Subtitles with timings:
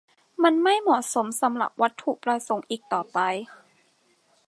[0.43, 3.19] มันไม่เหมาะสมสำหรับวัตถุประสงค์อีกต่อไป